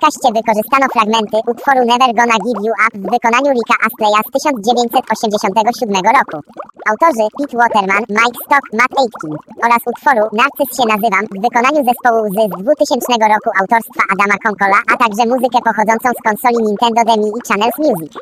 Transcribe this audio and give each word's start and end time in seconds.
podcaście 0.00 0.28
wykorzystano 0.38 0.86
fragmenty 0.94 1.36
utworu 1.52 1.80
Never 1.90 2.10
Gonna 2.18 2.38
Give 2.44 2.60
You 2.66 2.72
Up 2.84 2.94
w 3.04 3.06
wykonaniu 3.14 3.50
Ricka 3.56 3.76
Astleya 3.86 4.20
z 4.26 4.30
1987 4.36 6.02
roku. 6.18 6.36
Autorzy 6.90 7.26
Pete 7.36 7.56
Waterman, 7.62 8.02
Mike 8.18 8.38
Stock, 8.44 8.64
Matt 8.78 8.92
Aitken 9.00 9.34
oraz 9.66 9.82
utworu 9.92 10.22
Narcyz 10.40 10.68
się 10.76 10.84
nazywam 10.92 11.24
w 11.34 11.38
wykonaniu 11.46 11.80
zespołu 11.88 12.20
z 12.34 12.36
2000 12.62 13.12
roku 13.34 13.50
autorstwa 13.60 14.02
Adama 14.12 14.36
Konkola, 14.46 14.78
a 14.90 14.92
także 15.02 15.22
muzykę 15.32 15.58
pochodzącą 15.68 16.08
z 16.18 16.20
konsoli 16.26 16.58
Nintendo 16.68 17.00
Demi 17.08 17.28
i 17.38 17.40
Channels 17.48 17.78
Music. 17.86 18.12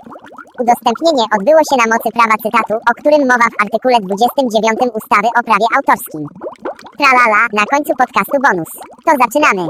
Udostępnienie 0.63 1.25
odbyło 1.37 1.61
się 1.69 1.77
na 1.83 1.87
mocy 1.93 2.09
prawa 2.17 2.37
cytatu, 2.45 2.75
o 2.91 2.93
którym 2.99 3.23
mowa 3.33 3.47
w 3.53 3.59
artykule 3.63 3.97
29 4.01 4.79
ustawy 4.99 5.29
o 5.39 5.41
prawie 5.49 5.69
autorskim. 5.77 6.23
Tralala, 6.99 7.41
na 7.59 7.65
końcu 7.73 7.93
podcastu 8.03 8.37
bonus. 8.47 8.71
To 9.07 9.13
zaczynamy! 9.23 9.65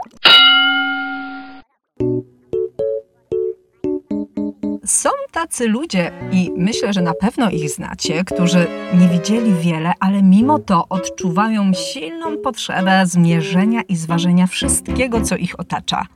Są 4.84 5.10
tacy 5.32 5.68
ludzie, 5.68 6.12
i 6.32 6.50
myślę, 6.56 6.92
że 6.92 7.02
na 7.02 7.14
pewno 7.14 7.50
ich 7.50 7.70
znacie, 7.70 8.24
którzy 8.24 8.66
nie 8.94 9.08
widzieli 9.08 9.54
wiele, 9.54 9.92
ale 10.00 10.22
mimo 10.22 10.58
to 10.58 10.88
odczuwają 10.88 11.72
silną 11.72 12.36
potrzebę 12.36 13.06
zmierzenia 13.06 13.82
i 13.82 13.96
zważenia 13.96 14.46
wszystkiego, 14.46 15.20
co 15.20 15.36
ich 15.36 15.60
otacza, 15.60 16.06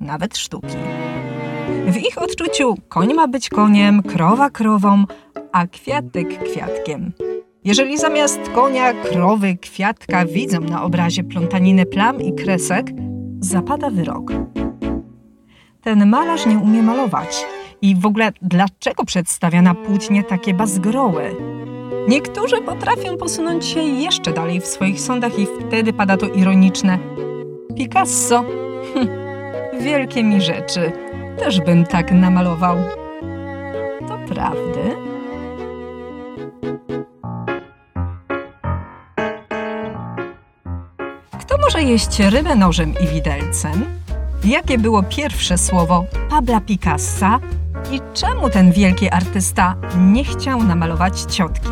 nawet 0.00 0.38
sztuki. 0.38 0.76
W 1.86 1.96
ich 1.96 2.22
odczuciu 2.22 2.74
koń 2.88 3.14
ma 3.14 3.28
być 3.28 3.48
koniem, 3.48 4.02
krowa 4.02 4.50
krową, 4.50 5.04
a 5.52 5.66
kwiatek 5.66 6.50
kwiatkiem. 6.50 7.12
Jeżeli 7.64 7.98
zamiast 7.98 8.40
konia, 8.54 8.92
krowy, 8.92 9.56
kwiatka 9.56 10.26
widzą 10.26 10.60
na 10.60 10.82
obrazie 10.82 11.24
plątaninę 11.24 11.86
plam 11.86 12.20
i 12.20 12.32
kresek, 12.32 12.86
zapada 13.40 13.90
wyrok. 13.90 14.32
Ten 15.82 16.06
malarz 16.06 16.46
nie 16.46 16.58
umie 16.58 16.82
malować. 16.82 17.46
I 17.82 17.96
w 17.96 18.06
ogóle 18.06 18.32
dlaczego 18.42 19.04
przedstawia 19.04 19.62
na 19.62 19.74
płótnie 19.74 20.24
takie 20.24 20.54
bazgroły? 20.54 21.36
Niektórzy 22.08 22.62
potrafią 22.62 23.16
posunąć 23.16 23.66
się 23.66 23.80
jeszcze 23.82 24.32
dalej 24.32 24.60
w 24.60 24.66
swoich 24.66 25.00
sądach 25.00 25.38
i 25.38 25.46
wtedy 25.46 25.92
pada 25.92 26.16
to 26.16 26.26
ironiczne. 26.26 26.98
Picasso, 27.76 28.44
hm, 28.94 29.08
wielkie 29.80 30.24
mi 30.24 30.40
rzeczy, 30.40 30.92
też 31.38 31.60
bym 31.60 31.84
tak 31.84 32.12
namalował. 32.12 32.76
To 34.08 34.34
prawdy? 34.34 34.96
Kto 41.40 41.58
może 41.58 41.82
jeść 41.82 42.20
rybę 42.20 42.56
nożem 42.56 42.94
i 43.04 43.06
widelcem? 43.06 44.01
Jakie 44.44 44.78
było 44.78 45.02
pierwsze 45.02 45.58
słowo 45.58 46.04
Pabla 46.30 46.60
Picassa 46.60 47.40
i 47.92 48.00
czemu 48.14 48.50
ten 48.50 48.72
wielki 48.72 49.10
artysta 49.10 49.76
nie 49.98 50.24
chciał 50.24 50.62
namalować 50.62 51.20
ciotki? 51.20 51.68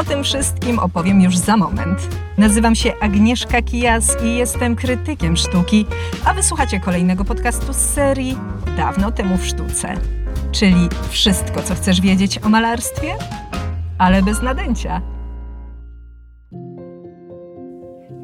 O 0.00 0.04
tym 0.04 0.24
wszystkim 0.24 0.78
opowiem 0.78 1.20
już 1.20 1.36
za 1.36 1.56
moment. 1.56 2.08
Nazywam 2.38 2.74
się 2.74 2.92
Agnieszka 3.00 3.62
Kijas 3.62 4.16
i 4.22 4.36
jestem 4.36 4.76
krytykiem 4.76 5.36
sztuki, 5.36 5.86
a 6.24 6.34
wysłuchacie 6.34 6.80
kolejnego 6.80 7.24
podcastu 7.24 7.72
z 7.72 7.76
serii 7.76 8.38
Dawno 8.76 9.12
temu 9.12 9.36
w 9.36 9.46
sztuce. 9.46 9.94
Czyli 10.52 10.88
wszystko, 11.10 11.62
co 11.62 11.74
chcesz 11.74 12.00
wiedzieć 12.00 12.38
o 12.38 12.48
malarstwie, 12.48 13.14
ale 13.98 14.22
bez 14.22 14.42
nadęcia. 14.42 15.13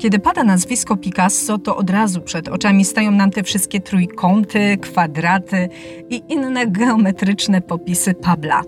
Kiedy 0.00 0.18
pada 0.18 0.44
nazwisko 0.44 0.96
Picasso, 0.96 1.58
to 1.58 1.76
od 1.76 1.90
razu 1.90 2.20
przed 2.20 2.48
oczami 2.48 2.84
stają 2.84 3.10
nam 3.10 3.30
te 3.30 3.42
wszystkie 3.42 3.80
trójkąty, 3.80 4.78
kwadraty 4.80 5.68
i 6.10 6.22
inne 6.28 6.66
geometryczne 6.66 7.60
popisy 7.60 8.14
Pabla. 8.14 8.62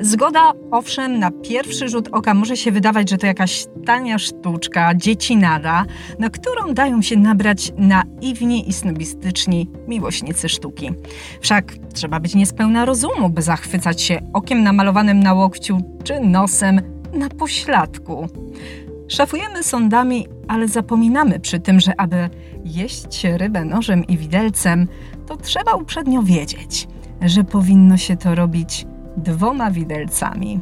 Zgoda, 0.00 0.52
owszem, 0.70 1.18
na 1.18 1.30
pierwszy 1.30 1.88
rzut 1.88 2.08
oka 2.12 2.34
może 2.34 2.56
się 2.56 2.72
wydawać, 2.72 3.10
że 3.10 3.18
to 3.18 3.26
jakaś 3.26 3.66
tania 3.86 4.18
sztuczka, 4.18 4.94
dziecinada, 4.94 5.84
na 6.18 6.30
którą 6.30 6.74
dają 6.74 7.02
się 7.02 7.16
nabrać 7.16 7.72
naiwni 7.78 8.68
i 8.68 8.72
snobistyczni 8.72 9.68
miłośnicy 9.88 10.48
sztuki. 10.48 10.90
Wszak 11.40 11.72
trzeba 11.94 12.20
być 12.20 12.34
niespełna 12.34 12.84
rozumu, 12.84 13.30
by 13.30 13.42
zachwycać 13.42 14.02
się 14.02 14.30
okiem 14.32 14.62
namalowanym 14.62 15.20
na 15.20 15.34
łokciu 15.34 15.80
czy 16.04 16.20
nosem 16.20 16.80
na 17.12 17.28
pośladku. 17.28 18.28
Szafujemy 19.08 19.62
sądami, 19.62 20.26
ale 20.48 20.68
zapominamy 20.68 21.40
przy 21.40 21.60
tym, 21.60 21.80
że 21.80 22.00
aby 22.00 22.30
jeść 22.64 23.24
rybę 23.24 23.64
nożem 23.64 24.06
i 24.06 24.16
widelcem, 24.16 24.88
to 25.26 25.36
trzeba 25.36 25.74
uprzednio 25.74 26.22
wiedzieć, 26.22 26.88
że 27.22 27.44
powinno 27.44 27.96
się 27.96 28.16
to 28.16 28.34
robić 28.34 28.86
dwoma 29.16 29.70
widelcami. 29.70 30.60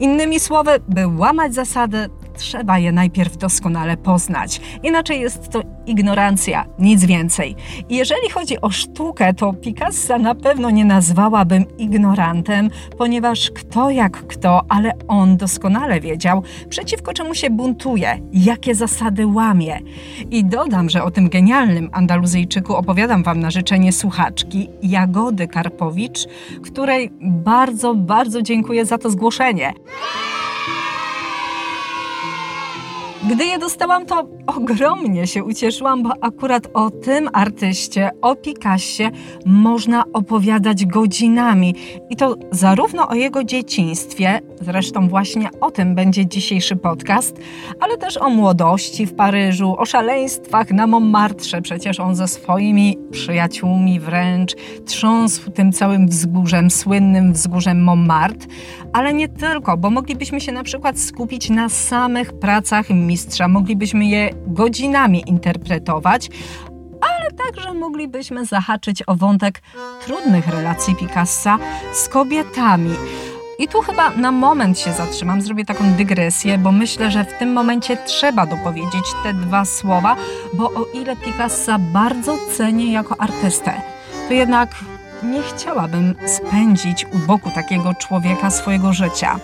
Innymi 0.00 0.40
słowy, 0.40 0.70
by 0.88 1.06
łamać 1.06 1.54
zasady, 1.54 2.08
trzeba 2.36 2.78
je 2.78 2.92
najpierw 2.92 3.36
doskonale 3.36 3.96
poznać. 3.96 4.60
Inaczej 4.82 5.20
jest 5.20 5.48
to 5.48 5.62
ignorancja, 5.86 6.64
nic 6.78 7.04
więcej. 7.04 7.56
Jeżeli 7.90 8.30
chodzi 8.30 8.60
o 8.60 8.70
sztukę, 8.70 9.34
to 9.34 9.52
Picassa 9.52 10.18
na 10.18 10.34
pewno 10.34 10.70
nie 10.70 10.84
nazwałabym 10.84 11.64
ignorantem, 11.78 12.70
ponieważ 12.98 13.50
kto 13.50 13.90
jak 13.90 14.26
kto, 14.26 14.62
ale 14.68 14.92
on 15.08 15.36
doskonale 15.36 16.00
wiedział, 16.00 16.42
przeciwko 16.68 17.12
czemu 17.12 17.34
się 17.34 17.50
buntuje, 17.50 18.20
jakie 18.32 18.74
zasady 18.74 19.26
łamie. 19.26 19.80
I 20.30 20.44
dodam, 20.44 20.90
że 20.90 21.04
o 21.04 21.10
tym 21.10 21.28
genialnym 21.28 21.90
Andaluzyjczyku 21.92 22.76
opowiadam 22.76 23.22
Wam 23.22 23.40
na 23.40 23.50
życzenie 23.50 23.92
słuchaczki 23.92 24.68
Jagody 24.82 25.48
Karpowicz, 25.48 26.26
której 26.62 27.10
bardzo, 27.20 27.94
bardzo 27.94 28.42
dziękuję 28.42 28.86
za 28.86 28.98
to 28.98 29.10
zgłoszenie. 29.10 29.72
Gdy 33.30 33.44
je 33.46 33.58
dostałam, 33.58 34.06
to 34.06 34.28
ogromnie 34.46 35.26
się 35.26 35.44
ucieszyłam, 35.44 36.02
bo 36.02 36.10
akurat 36.20 36.68
o 36.74 36.90
tym 36.90 37.28
artyście, 37.32 38.10
o 38.22 38.36
Picassie 38.36 39.10
można 39.46 40.04
opowiadać 40.12 40.86
godzinami. 40.86 41.74
I 42.10 42.16
to 42.16 42.36
zarówno 42.50 43.08
o 43.08 43.14
jego 43.14 43.44
dzieciństwie, 43.44 44.40
zresztą 44.60 45.08
właśnie 45.08 45.48
o 45.60 45.70
tym 45.70 45.94
będzie 45.94 46.26
dzisiejszy 46.26 46.76
podcast, 46.76 47.36
ale 47.80 47.96
też 47.96 48.16
o 48.16 48.30
młodości 48.30 49.06
w 49.06 49.14
Paryżu, 49.14 49.74
o 49.78 49.86
szaleństwach 49.86 50.70
na 50.70 50.86
Montmartre. 50.86 51.62
Przecież 51.62 52.00
on 52.00 52.14
ze 52.14 52.28
swoimi 52.28 52.98
przyjaciółmi 53.10 54.00
wręcz 54.00 54.54
trząsł 54.86 55.50
tym 55.50 55.72
całym 55.72 56.08
wzgórzem, 56.08 56.70
słynnym 56.70 57.32
wzgórzem 57.32 57.82
Montmartre. 57.82 58.48
Ale 58.92 59.14
nie 59.14 59.28
tylko, 59.28 59.76
bo 59.76 59.90
moglibyśmy 59.90 60.40
się 60.40 60.52
na 60.52 60.62
przykład 60.62 60.98
skupić 60.98 61.50
na 61.50 61.68
samych 61.68 62.32
pracach 62.32 62.90
moglibyśmy 63.48 64.04
je 64.06 64.30
godzinami 64.46 65.22
interpretować, 65.26 66.30
ale 67.00 67.32
także 67.32 67.74
moglibyśmy 67.74 68.46
zahaczyć 68.46 69.02
o 69.06 69.14
wątek 69.14 69.62
trudnych 70.06 70.48
relacji 70.48 70.96
Picassa 70.96 71.58
z 71.92 72.08
kobietami. 72.08 72.94
I 73.58 73.68
tu 73.68 73.82
chyba 73.82 74.10
na 74.10 74.32
moment 74.32 74.78
się 74.78 74.92
zatrzymam, 74.92 75.42
zrobię 75.42 75.64
taką 75.64 75.92
dygresję, 75.92 76.58
bo 76.58 76.72
myślę, 76.72 77.10
że 77.10 77.24
w 77.24 77.38
tym 77.38 77.52
momencie 77.52 77.96
trzeba 77.96 78.46
dopowiedzieć 78.46 79.04
te 79.22 79.34
dwa 79.34 79.64
słowa, 79.64 80.16
bo 80.54 80.66
o 80.66 80.86
ile 80.94 81.16
Picassa 81.16 81.78
bardzo 81.78 82.36
cenię 82.56 82.92
jako 82.92 83.20
artystę, 83.20 83.72
to 84.28 84.34
jednak 84.34 84.68
nie 85.22 85.42
chciałabym 85.42 86.14
spędzić 86.26 87.06
u 87.14 87.18
boku 87.18 87.50
takiego 87.50 87.94
człowieka 87.94 88.50
swojego 88.50 88.92
życia. 88.92 89.38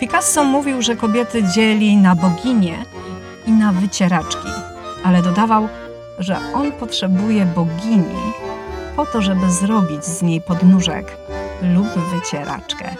Picasso 0.00 0.44
mówił, 0.44 0.82
że 0.82 0.96
kobiety 0.96 1.42
dzieli 1.54 1.96
na 1.96 2.14
boginie 2.14 2.84
i 3.46 3.52
na 3.52 3.72
wycieraczki, 3.72 4.48
ale 5.04 5.22
dodawał, 5.22 5.68
że 6.18 6.38
on 6.54 6.72
potrzebuje 6.72 7.46
bogini 7.46 8.22
po 8.96 9.06
to, 9.06 9.22
żeby 9.22 9.50
zrobić 9.50 10.04
z 10.04 10.22
niej 10.22 10.40
podnóżek 10.40 11.16
lub 11.74 11.86
wycieraczkę. 11.86 12.94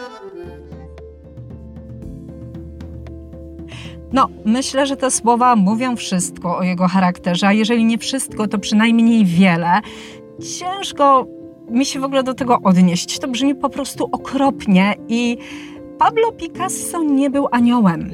No, 4.13 4.27
myślę, 4.45 4.85
że 4.85 4.97
te 4.97 5.11
słowa 5.11 5.55
mówią 5.55 5.95
wszystko 5.95 6.57
o 6.57 6.63
jego 6.63 6.87
charakterze, 6.87 7.47
a 7.47 7.53
jeżeli 7.53 7.85
nie 7.85 7.97
wszystko, 7.97 8.47
to 8.47 8.59
przynajmniej 8.59 9.25
wiele. 9.25 9.81
Ciężko 10.59 11.27
mi 11.69 11.85
się 11.85 11.99
w 11.99 12.03
ogóle 12.03 12.23
do 12.23 12.33
tego 12.33 12.59
odnieść. 12.63 13.19
To 13.19 13.27
brzmi 13.27 13.55
po 13.55 13.69
prostu 13.69 14.09
okropnie 14.11 14.95
i 15.07 15.37
Pablo 15.99 16.31
Picasso 16.31 17.03
nie 17.03 17.29
był 17.29 17.47
aniołem. 17.51 18.11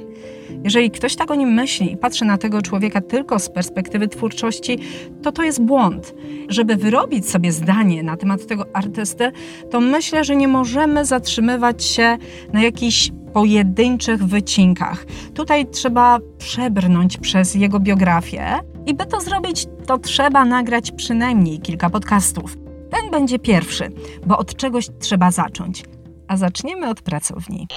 Jeżeli 0.64 0.92
ktoś 0.92 1.16
tak 1.16 1.32
o 1.32 1.36
nim 1.36 1.54
myśli 1.54 1.92
i 1.92 1.98
patrzy 1.98 2.26
na 2.26 2.38
tego 2.38 2.62
człowieka 2.62 3.02
tylko 3.02 3.40
z 3.40 3.50
perspektywy 3.50 4.08
twórczości, 4.08 4.80
to 5.24 5.32
to 5.32 5.44
jest 5.44 5.62
błąd. 5.62 6.16
Żeby 6.50 6.76
wyrobić 6.76 7.30
sobie 7.30 7.52
zdanie 7.52 8.04
na 8.04 8.18
temat 8.18 8.48
tego 8.48 8.66
artysty, 8.74 9.32
to 9.72 9.80
myślę, 9.80 10.24
że 10.24 10.36
nie 10.36 10.48
możemy 10.48 11.06
zatrzymywać 11.06 11.84
się 11.84 12.18
na 12.54 12.64
jakichś 12.64 13.12
pojedynczych 13.34 14.26
wycinkach. 14.26 15.06
Tutaj 15.34 15.66
trzeba 15.68 16.20
przebrnąć 16.38 17.18
przez 17.18 17.56
jego 17.56 17.80
biografię 17.80 18.60
I 18.86 18.94
by 18.94 19.06
to 19.06 19.22
zrobić, 19.22 19.66
to 19.86 19.98
trzeba 19.98 20.46
nagrać 20.46 20.92
przynajmniej 20.92 21.60
kilka 21.60 21.90
podcastów. 21.90 22.58
Ten 22.90 23.12
będzie 23.12 23.40
pierwszy, 23.40 23.92
bo 24.26 24.38
od 24.38 24.56
czegoś 24.56 24.88
trzeba 25.00 25.32
zacząć. 25.32 25.95
A 26.28 26.38
zaczniemy 26.38 26.90
od 26.90 27.02
pracowni. 27.02 27.68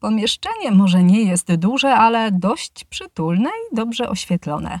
Pomieszczenie 0.00 0.70
może 0.70 1.02
nie 1.02 1.22
jest 1.22 1.54
duże, 1.54 1.94
ale 1.94 2.32
dość 2.32 2.84
przytulne 2.84 3.48
i 3.48 3.76
dobrze 3.76 4.08
oświetlone. 4.08 4.80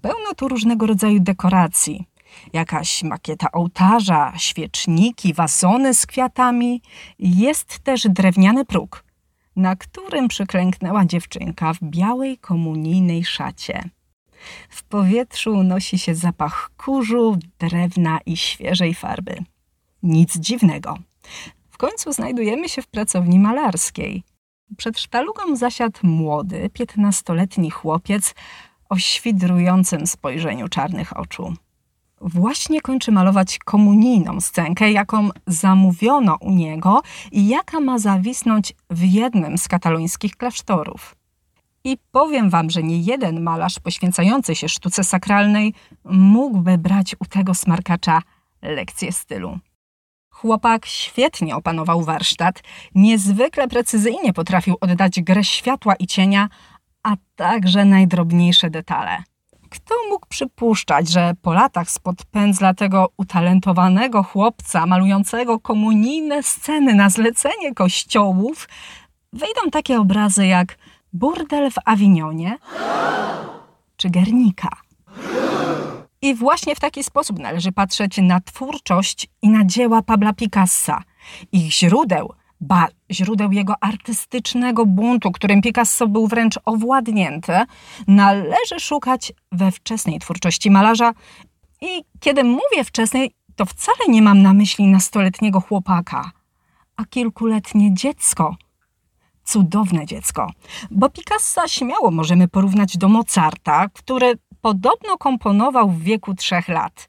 Pełno 0.00 0.34
tu 0.36 0.48
różnego 0.48 0.86
rodzaju 0.86 1.20
dekoracji. 1.20 2.06
Jakaś 2.52 3.02
makieta 3.02 3.52
ołtarza, 3.52 4.32
świeczniki, 4.36 5.34
wazony 5.34 5.94
z 5.94 6.06
kwiatami. 6.06 6.82
Jest 7.18 7.78
też 7.78 8.06
drewniany 8.08 8.64
próg, 8.64 9.04
na 9.56 9.76
którym 9.76 10.28
przyklęknęła 10.28 11.04
dziewczynka 11.04 11.72
w 11.72 11.78
białej 11.82 12.38
komunijnej 12.38 13.24
szacie. 13.24 13.90
W 14.68 14.84
powietrzu 14.84 15.52
unosi 15.52 15.98
się 15.98 16.14
zapach 16.14 16.70
kurzu, 16.76 17.38
drewna 17.58 18.18
i 18.26 18.36
świeżej 18.36 18.94
farby. 18.94 19.44
Nic 20.02 20.38
dziwnego. 20.38 20.98
W 21.70 21.78
końcu 21.78 22.12
znajdujemy 22.12 22.68
się 22.68 22.82
w 22.82 22.86
pracowni 22.86 23.38
malarskiej. 23.38 24.22
Przed 24.76 24.98
sztalugą 24.98 25.56
zasiadł 25.56 25.98
młody, 26.02 26.70
piętnastoletni 26.72 27.70
chłopiec 27.70 28.34
o 28.88 28.98
świdrującym 28.98 30.06
spojrzeniu 30.06 30.68
czarnych 30.68 31.16
oczu. 31.16 31.54
Właśnie 32.20 32.80
kończy 32.80 33.12
malować 33.12 33.58
komunijną 33.58 34.40
scenkę, 34.40 34.92
jaką 34.92 35.28
zamówiono 35.46 36.36
u 36.40 36.52
niego 36.52 37.02
i 37.32 37.48
jaka 37.48 37.80
ma 37.80 37.98
zawisnąć 37.98 38.72
w 38.90 39.02
jednym 39.04 39.58
z 39.58 39.68
katalońskich 39.68 40.36
klasztorów. 40.36 41.16
I 41.84 41.98
powiem 42.12 42.50
wam, 42.50 42.70
że 42.70 42.82
nie 42.82 43.00
jeden 43.00 43.42
malarz 43.42 43.78
poświęcający 43.78 44.54
się 44.54 44.68
sztuce 44.68 45.04
sakralnej 45.04 45.74
mógłby 46.04 46.78
brać 46.78 47.16
u 47.20 47.24
tego 47.24 47.54
smarkacza 47.54 48.22
lekcję 48.62 49.12
stylu. 49.12 49.58
Chłopak 50.40 50.86
świetnie 50.86 51.56
opanował 51.56 52.02
warsztat, 52.02 52.62
niezwykle 52.94 53.68
precyzyjnie 53.68 54.32
potrafił 54.32 54.76
oddać 54.80 55.20
grę 55.20 55.44
światła 55.44 55.94
i 55.94 56.06
cienia, 56.06 56.48
a 57.02 57.14
także 57.36 57.84
najdrobniejsze 57.84 58.70
detale. 58.70 59.22
Kto 59.70 59.94
mógł 60.10 60.26
przypuszczać, 60.26 61.08
że 61.08 61.32
po 61.42 61.52
latach 61.52 61.90
spod 61.90 62.24
pędzla 62.24 62.74
tego 62.74 63.08
utalentowanego 63.16 64.22
chłopca 64.22 64.86
malującego 64.86 65.60
komunijne 65.60 66.42
sceny 66.42 66.94
na 66.94 67.10
zlecenie 67.10 67.74
kościołów 67.74 68.68
wejdą 69.32 69.70
takie 69.72 70.00
obrazy 70.00 70.46
jak 70.46 70.78
Burdel 71.12 71.70
w 71.70 71.76
Awinionie 71.84 72.58
czy 73.96 74.10
Gernika? 74.10 74.85
I 76.22 76.34
właśnie 76.34 76.74
w 76.74 76.80
taki 76.80 77.04
sposób 77.04 77.38
należy 77.38 77.72
patrzeć 77.72 78.18
na 78.18 78.40
twórczość 78.40 79.28
i 79.42 79.48
na 79.48 79.64
dzieła 79.64 80.02
Pabla 80.02 80.32
Picassa. 80.32 81.02
Ich 81.52 81.72
źródeł, 81.72 82.32
ba, 82.60 82.88
źródeł 83.10 83.52
jego 83.52 83.74
artystycznego 83.80 84.86
buntu, 84.86 85.32
którym 85.32 85.62
Picasso 85.62 86.08
był 86.08 86.26
wręcz 86.26 86.58
owładnięty, 86.64 87.52
należy 88.06 88.80
szukać 88.80 89.32
we 89.52 89.70
wczesnej 89.70 90.18
twórczości 90.18 90.70
malarza. 90.70 91.12
I 91.80 92.02
kiedy 92.20 92.44
mówię 92.44 92.84
wczesnej, 92.84 93.34
to 93.56 93.66
wcale 93.66 93.98
nie 94.08 94.22
mam 94.22 94.42
na 94.42 94.54
myśli 94.54 94.86
nastoletniego 94.86 95.60
chłopaka, 95.60 96.30
a 96.96 97.04
kilkuletnie 97.04 97.94
dziecko. 97.94 98.56
Cudowne 99.44 100.06
dziecko, 100.06 100.50
bo 100.90 101.08
Picassa 101.08 101.68
śmiało 101.68 102.10
możemy 102.10 102.48
porównać 102.48 102.96
do 102.96 103.08
Mozarta, 103.08 103.88
który 103.88 104.34
podobno 104.66 105.18
komponował 105.18 105.90
w 105.90 106.02
wieku 106.02 106.34
trzech 106.34 106.68
lat. 106.68 107.08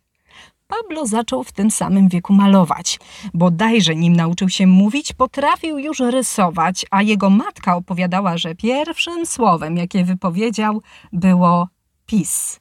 Pablo 0.68 1.06
zaczął 1.06 1.44
w 1.44 1.52
tym 1.52 1.72
samym 1.72 2.10
wieku 2.10 2.34
malować. 2.34 3.00
Bodajże 3.34 3.96
nim 3.96 4.16
nauczył 4.16 4.50
się 4.50 4.68
mówić, 4.68 5.14
potrafił 5.14 5.80
już 5.80 6.00
rysować, 6.00 6.86
a 6.92 7.02
jego 7.02 7.30
matka 7.30 7.76
opowiadała, 7.76 8.38
że 8.38 8.56
pierwszym 8.56 9.26
słowem, 9.26 9.78
jakie 9.78 10.04
wypowiedział, 10.04 10.82
było 11.14 11.68
pis. 12.06 12.60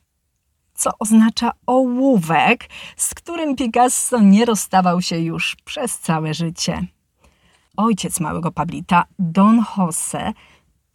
Co 0.75 0.91
oznacza 0.99 1.53
ołówek, 1.67 2.69
z 2.97 3.15
którym 3.15 3.57
Picasso 3.57 4.21
nie 4.21 4.45
rozstawał 4.45 5.03
się 5.03 5.19
już 5.19 5.57
przez 5.65 5.99
całe 5.99 6.35
życie. 6.35 6.87
Ojciec 7.77 8.21
małego 8.21 8.53
Pablita, 8.53 9.05
Don 9.19 9.65
Jose, 9.77 10.33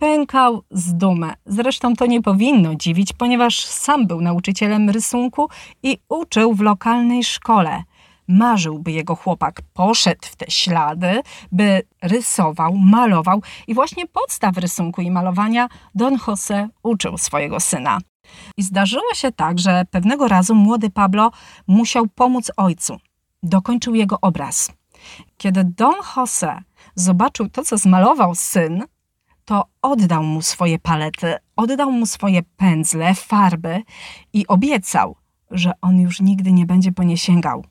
pękał 0.02 0.64
z 0.72 0.94
dumy. 0.94 1.34
Zresztą 1.46 1.96
to 1.96 2.06
nie 2.06 2.22
powinno 2.22 2.76
dziwić, 2.76 3.14
ponieważ 3.14 3.66
sam 3.66 4.08
był 4.08 4.22
nauczycielem 4.22 4.90
rysunku 4.90 5.50
i 5.84 5.98
uczył 6.10 6.54
w 6.54 6.62
lokalnej 6.62 7.24
szkole. 7.24 7.84
Marzył, 8.28 8.80
by 8.80 8.92
jego 8.92 9.16
chłopak 9.16 9.62
poszedł 9.74 10.22
w 10.22 10.36
te 10.36 10.52
ślady, 10.52 11.22
by 11.52 11.82
rysował, 12.02 12.78
malował 12.78 13.42
i 13.68 13.74
właśnie 13.74 14.08
podstaw 14.08 14.58
rysunku 14.58 15.02
i 15.02 15.12
malowania 15.12 15.68
Don 15.96 16.18
Jose 16.28 16.70
uczył 16.84 17.18
swojego 17.18 17.60
syna. 17.60 17.98
I 18.58 18.64
zdarzyło 18.64 19.14
się 19.14 19.32
tak, 19.32 19.60
że 19.60 19.86
pewnego 19.92 20.28
razu 20.28 20.56
młody 20.56 20.90
Pablo 20.90 21.32
musiał 21.68 22.08
pomóc 22.08 22.52
ojcu. 22.58 22.98
Dokończył 23.44 23.96
jego 23.96 24.18
obraz. 24.22 24.72
Kiedy 25.38 25.64
Don 25.64 25.96
Jose 26.16 26.62
zobaczył 26.96 27.50
to, 27.50 27.64
co 27.64 27.78
zmalował 27.78 28.36
syn, 28.36 28.84
to 29.46 29.66
oddał 29.82 30.24
mu 30.24 30.42
swoje 30.42 30.80
palety, 30.80 31.36
oddał 31.56 31.92
mu 31.92 32.06
swoje 32.06 32.42
pędzle, 32.58 33.14
farby 33.16 33.84
i 34.34 34.48
obiecał, 34.48 35.16
że 35.52 35.72
on 35.82 36.00
już 36.00 36.22
nigdy 36.22 36.52
nie 36.52 36.66
będzie 36.66 36.92
po 36.92 37.04
nie 37.04 37.18
sięgał. 37.18 37.66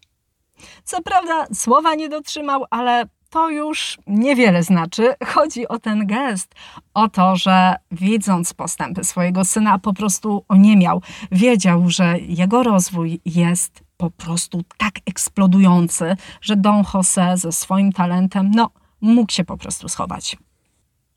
Co 0.84 1.02
prawda, 1.02 1.46
słowa 1.54 1.94
nie 1.94 2.08
dotrzymał, 2.08 2.64
ale 2.70 3.04
to 3.30 3.50
już 3.50 3.98
niewiele 4.06 4.62
znaczy. 4.62 5.14
Chodzi 5.26 5.68
o 5.68 5.78
ten 5.78 6.06
gest, 6.06 6.54
o 6.94 7.08
to, 7.08 7.36
że 7.36 7.74
widząc 7.90 8.54
postępy 8.54 9.04
swojego 9.04 9.44
syna, 9.44 9.78
po 9.78 9.92
prostu 9.92 10.44
oniemiał. 10.48 11.02
Wiedział, 11.32 11.90
że 11.90 12.18
jego 12.18 12.62
rozwój 12.62 13.20
jest 13.24 13.84
po 13.96 14.10
prostu 14.10 14.62
tak 14.76 14.94
eksplodujący, 15.06 16.16
że 16.40 16.56
Don 16.56 16.84
Jose 16.94 17.36
ze 17.36 17.52
swoim 17.52 17.92
talentem, 17.92 18.50
no, 18.54 18.70
mógł 19.00 19.32
się 19.32 19.44
po 19.44 19.56
prostu 19.56 19.88
schować. 19.88 20.36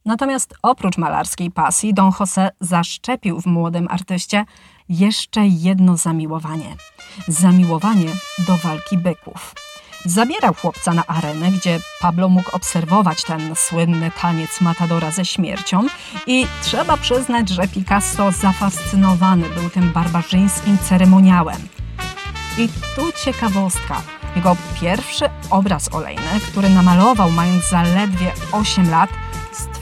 Natomiast 0.05 0.53
oprócz 0.61 0.97
malarskiej 0.97 1.51
pasji, 1.51 1.93
Don 1.93 2.11
Jose 2.19 2.49
zaszczepił 2.59 3.41
w 3.41 3.45
młodym 3.45 3.87
artyście 3.89 4.45
jeszcze 4.89 5.47
jedno 5.47 5.97
zamiłowanie. 5.97 6.75
Zamiłowanie 7.27 8.07
do 8.47 8.57
walki 8.57 8.97
byków. 8.97 9.55
Zabierał 10.05 10.53
chłopca 10.53 10.93
na 10.93 11.05
arenę, 11.07 11.51
gdzie 11.51 11.79
Pablo 12.01 12.29
mógł 12.29 12.55
obserwować 12.55 13.23
ten 13.23 13.55
słynny 13.55 14.11
taniec 14.21 14.61
Matadora 14.61 15.11
ze 15.11 15.25
śmiercią 15.25 15.87
i 16.27 16.47
trzeba 16.61 16.97
przyznać, 16.97 17.49
że 17.49 17.67
Picasso 17.67 18.31
zafascynowany 18.31 19.49
był 19.49 19.69
tym 19.69 19.91
barbarzyńskim 19.91 20.77
ceremoniałem. 20.77 21.67
I 22.57 22.69
tu 22.95 23.11
ciekawostka. 23.25 24.01
Jego 24.35 24.55
pierwszy 24.81 25.25
obraz 25.49 25.93
olejny, 25.93 26.39
który 26.51 26.69
namalował 26.69 27.31
mając 27.31 27.69
zaledwie 27.69 28.31
8 28.51 28.89
lat, 28.89 29.09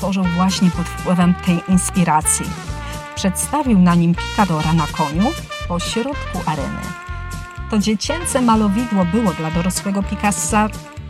stworzył 0.02 0.24
właśnie 0.24 0.72
pod 0.72 0.88
wpływem 0.88 1.34
tej 1.46 1.62
inspiracji. 1.70 2.46
Przedstawił 3.16 3.80
na 3.80 3.96
nim 3.96 4.16
pikadora 4.16 4.74
na 4.74 4.88
koniu 4.88 5.32
po 5.68 5.80
środku 5.80 6.38
areny. 6.46 6.82
To 7.70 7.80
dziecięce 7.80 8.42
malowidło 8.42 9.06
było 9.06 9.34
dla 9.34 9.52
dorosłego 9.52 10.04
Picassa 10.04 10.70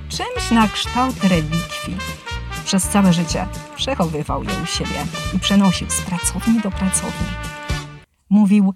czymś 0.10 0.51
na 0.51 0.67
kształt 0.67 1.24
relikwii. 1.24 1.98
Przez 2.65 2.83
całe 2.83 3.13
życie 3.13 3.48
przechowywał 3.75 4.43
je 4.43 4.50
u 4.63 4.65
siebie 4.65 5.05
i 5.36 5.39
przenosił 5.39 5.89
z 5.89 6.01
pracowni 6.01 6.62
do 6.62 6.71
pracowni. 6.71 7.27
Mówił, 8.29 8.74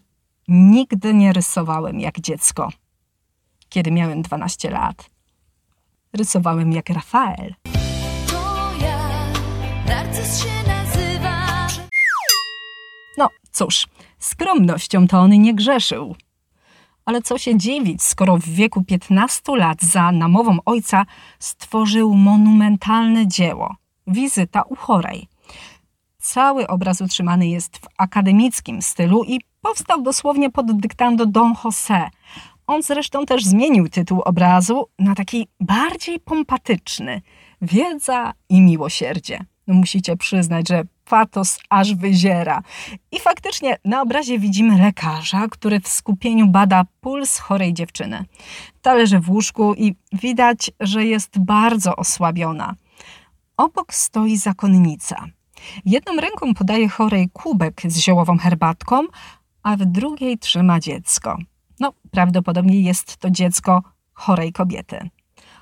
nigdy 0.47 1.13
nie 1.13 1.33
rysowałem 1.33 1.99
jak 1.99 2.19
dziecko. 2.19 2.69
Kiedy 3.69 3.91
miałem 3.91 4.21
12 4.21 4.69
lat, 4.69 5.09
rysowałem 6.13 6.71
jak 6.71 6.89
Rafael. 6.89 7.55
No 13.17 13.29
cóż, 13.51 13.87
skromnością 14.19 15.07
to 15.07 15.19
on 15.19 15.41
nie 15.41 15.53
grzeszył. 15.53 16.15
Ale 17.05 17.21
co 17.21 17.37
się 17.37 17.57
dziwić, 17.57 18.03
skoro 18.03 18.37
w 18.37 18.45
wieku 18.45 18.83
15 18.83 19.41
lat 19.55 19.81
za 19.81 20.11
namową 20.11 20.57
ojca 20.65 21.05
stworzył 21.39 22.13
monumentalne 22.13 23.27
dzieło 23.27 23.75
Wizyta 24.07 24.61
u 24.61 24.75
chorej. 24.75 25.27
Cały 26.17 26.67
obraz 26.67 27.01
utrzymany 27.01 27.47
jest 27.47 27.77
w 27.77 27.87
akademickim 27.97 28.81
stylu 28.81 29.23
i 29.23 29.39
powstał 29.61 30.01
dosłownie 30.01 30.51
pod 30.51 30.79
dyktando 30.79 31.25
Don 31.25 31.53
José. 31.53 32.09
On 32.67 32.83
zresztą 32.83 33.25
też 33.25 33.45
zmienił 33.45 33.89
tytuł 33.89 34.21
obrazu 34.21 34.85
na 34.99 35.15
taki 35.15 35.47
bardziej 35.59 36.19
pompatyczny 36.19 37.21
Wiedza 37.61 38.33
i 38.49 38.61
miłosierdzie. 38.61 39.45
No 39.67 39.73
musicie 39.73 40.17
przyznać, 40.17 40.69
że 40.69 40.83
patos 41.05 41.59
aż 41.69 41.95
wyziera. 41.95 42.61
I 43.11 43.19
faktycznie 43.19 43.77
na 43.85 44.01
obrazie 44.01 44.39
widzimy 44.39 44.77
lekarza, 44.77 45.47
który 45.47 45.79
w 45.79 45.87
skupieniu 45.87 46.47
bada 46.47 46.85
puls 47.01 47.39
chorej 47.39 47.73
dziewczyny. 47.73 48.25
Ta 48.81 48.93
leży 48.93 49.19
w 49.19 49.29
łóżku 49.29 49.73
i 49.73 49.95
widać, 50.13 50.71
że 50.79 51.05
jest 51.05 51.39
bardzo 51.39 51.95
osłabiona. 51.95 52.75
Obok 53.57 53.93
stoi 53.93 54.37
zakonnica. 54.37 55.25
Jedną 55.85 56.15
ręką 56.15 56.53
podaje 56.53 56.89
chorej 56.89 57.29
kubek 57.29 57.81
z 57.85 57.97
ziołową 57.97 58.37
herbatką, 58.37 59.03
a 59.63 59.75
w 59.77 59.85
drugiej 59.85 60.37
trzyma 60.37 60.79
dziecko. 60.79 61.37
No, 61.79 61.93
prawdopodobnie 62.11 62.81
jest 62.81 63.17
to 63.17 63.29
dziecko 63.29 63.83
chorej 64.13 64.53
kobiety. 64.53 65.09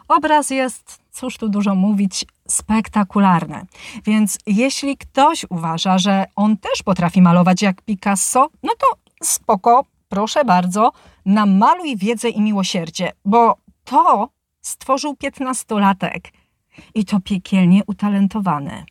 Obraz 0.07 0.50
jest, 0.50 1.01
cóż 1.12 1.38
tu 1.38 1.50
dużo 1.50 1.75
mówić, 1.75 2.25
spektakularny. 2.48 3.66
Więc 4.06 4.38
jeśli 4.46 4.98
ktoś 4.98 5.46
uważa, 5.50 5.98
że 5.98 6.26
on 6.36 6.58
też 6.58 6.84
potrafi 6.84 7.22
malować 7.22 7.62
jak 7.62 7.82
Picasso, 7.82 8.50
no 8.64 8.72
to 8.78 8.88
spoko, 9.24 9.86
proszę 10.10 10.46
bardzo, 10.46 10.92
namaluj 11.26 11.98
wiedzę 11.98 12.30
i 12.30 12.42
miłosierdzie, 12.42 13.12
bo 13.26 13.58
to 13.84 14.30
stworzył 14.62 15.16
piętnastolatek 15.16 16.24
i 16.96 17.06
to 17.06 17.20
piekielnie 17.20 17.82
utalentowany. 17.88 18.86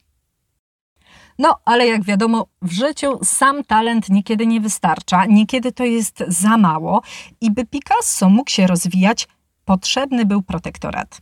No, 1.39 1.59
ale 1.65 1.87
jak 1.87 2.05
wiadomo, 2.05 2.47
w 2.63 2.73
życiu 2.73 3.19
sam 3.25 3.65
talent 3.65 4.09
niekiedy 4.09 4.47
nie 4.47 4.61
wystarcza, 4.61 5.27
niekiedy 5.27 5.73
to 5.73 5.85
jest 5.85 6.25
za 6.29 6.57
mało 6.57 7.03
i 7.41 7.51
by 7.51 7.67
Picasso 7.67 8.29
mógł 8.29 8.51
się 8.51 8.67
rozwijać, 8.67 9.29
potrzebny 9.65 10.27
był 10.27 10.43
protektorat. 10.43 11.21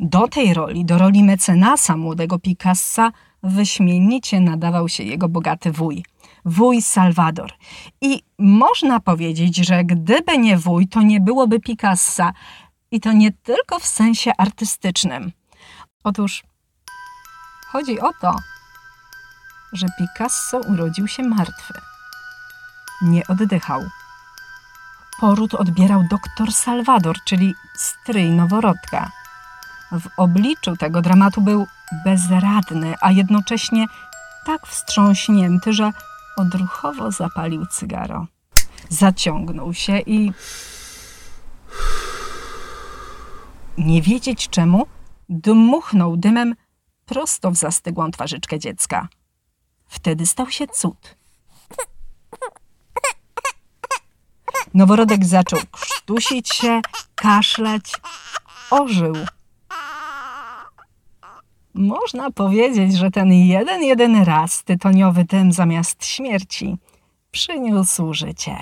Do 0.00 0.28
tej 0.28 0.54
roli, 0.54 0.84
do 0.84 0.98
roli 0.98 1.24
mecenasa 1.24 1.96
młodego 1.96 2.38
Picassa, 2.38 3.12
wyśmienicie 3.42 4.40
nadawał 4.40 4.88
się 4.88 5.04
jego 5.04 5.28
bogaty 5.28 5.72
wuj. 5.72 6.04
Wuj 6.44 6.82
Salvador. 6.82 7.52
I 8.00 8.22
można 8.38 9.00
powiedzieć, 9.00 9.56
że 9.56 9.84
gdyby 9.84 10.38
nie 10.38 10.58
wuj, 10.58 10.88
to 10.88 11.02
nie 11.02 11.20
byłoby 11.20 11.60
Picassa. 11.60 12.32
I 12.90 13.00
to 13.00 13.12
nie 13.12 13.32
tylko 13.32 13.78
w 13.78 13.86
sensie 13.86 14.32
artystycznym. 14.38 15.32
Otóż 16.04 16.42
chodzi 17.66 18.00
o 18.00 18.10
to, 18.20 18.36
że 19.72 19.86
Picasso 19.98 20.60
urodził 20.72 21.08
się 21.08 21.22
martwy. 21.22 21.74
Nie 23.02 23.26
oddychał. 23.26 23.82
Poród 25.20 25.54
odbierał 25.54 26.04
doktor 26.10 26.52
Salvador, 26.52 27.16
czyli 27.24 27.54
stryj 27.74 28.30
noworodka. 28.30 29.10
W 29.94 30.08
obliczu 30.16 30.76
tego 30.76 31.02
dramatu 31.02 31.40
był 31.40 31.66
bezradny, 32.04 32.94
a 33.00 33.10
jednocześnie 33.10 33.86
tak 34.46 34.66
wstrząśnięty, 34.66 35.72
że 35.72 35.90
odruchowo 36.36 37.10
zapalił 37.10 37.66
cygaro. 37.66 38.26
Zaciągnął 38.88 39.74
się 39.74 39.98
i 39.98 40.32
nie 43.78 44.02
wiedzieć 44.02 44.48
czemu, 44.48 44.86
dmuchnął 45.28 46.16
dymem 46.16 46.54
prosto 47.06 47.50
w 47.50 47.56
zastygłą 47.56 48.10
twarzyczkę 48.10 48.58
dziecka. 48.58 49.08
Wtedy 49.88 50.26
stał 50.26 50.50
się 50.50 50.66
cud. 50.66 51.16
Noworodek 54.74 55.24
zaczął 55.24 55.60
krztusić 55.70 56.54
się, 56.54 56.80
kaszleć, 57.14 57.92
ożył. 58.70 59.14
Można 61.74 62.30
powiedzieć, 62.30 62.96
że 62.96 63.10
ten 63.10 63.32
jeden, 63.32 63.82
jeden 63.82 64.22
raz 64.22 64.64
tytoniowy 64.64 65.24
dym 65.24 65.52
zamiast 65.52 66.06
śmierci 66.06 66.76
przyniósł 67.30 68.14
życie. 68.14 68.56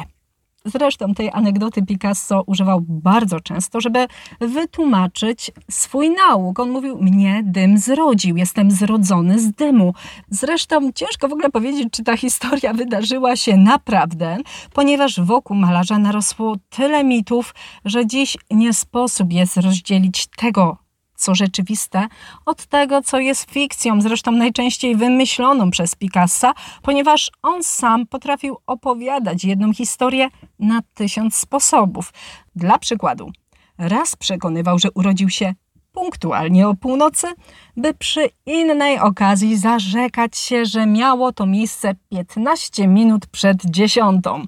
Zresztą 0.64 1.14
tej 1.14 1.30
anegdoty 1.32 1.82
Picasso 1.82 2.42
używał 2.46 2.80
bardzo 2.80 3.40
często, 3.40 3.80
żeby 3.80 4.06
wytłumaczyć 4.40 5.50
swój 5.70 6.10
nauk. 6.10 6.60
On 6.60 6.70
mówił: 6.70 6.98
Mnie 6.98 7.42
dym 7.44 7.78
zrodził, 7.78 8.36
jestem 8.36 8.70
zrodzony 8.70 9.38
z 9.38 9.50
dymu. 9.50 9.94
Zresztą 10.28 10.92
ciężko 10.92 11.28
w 11.28 11.32
ogóle 11.32 11.50
powiedzieć, 11.50 11.88
czy 11.92 12.04
ta 12.04 12.16
historia 12.16 12.72
wydarzyła 12.72 13.36
się 13.36 13.56
naprawdę, 13.56 14.36
ponieważ 14.72 15.20
wokół 15.20 15.56
malarza 15.56 15.98
narosło 15.98 16.56
tyle 16.70 17.04
mitów, 17.04 17.54
że 17.84 18.06
dziś 18.06 18.36
nie 18.50 18.72
sposób 18.72 19.32
jest 19.32 19.56
rozdzielić 19.56 20.26
tego, 20.26 20.81
co 21.22 21.34
rzeczywiste, 21.34 22.08
od 22.46 22.66
tego, 22.66 23.02
co 23.02 23.18
jest 23.18 23.50
fikcją, 23.50 24.00
zresztą 24.00 24.32
najczęściej 24.32 24.96
wymyśloną 24.96 25.70
przez 25.70 25.94
Picassa, 25.94 26.54
ponieważ 26.82 27.30
on 27.42 27.62
sam 27.62 28.06
potrafił 28.06 28.56
opowiadać 28.66 29.44
jedną 29.44 29.72
historię 29.72 30.28
na 30.58 30.80
tysiąc 30.94 31.36
sposobów. 31.36 32.12
Dla 32.56 32.78
przykładu, 32.78 33.32
raz 33.78 34.16
przekonywał, 34.16 34.78
że 34.78 34.90
urodził 34.90 35.30
się 35.30 35.54
punktualnie 35.92 36.68
o 36.68 36.74
północy, 36.74 37.26
by 37.76 37.94
przy 37.94 38.28
innej 38.46 38.98
okazji 38.98 39.56
zarzekać 39.56 40.36
się, 40.36 40.64
że 40.64 40.86
miało 40.86 41.32
to 41.32 41.46
miejsce 41.46 41.94
15 42.08 42.88
minut 42.88 43.26
przed 43.26 43.64
dziesiątą. 43.64 44.44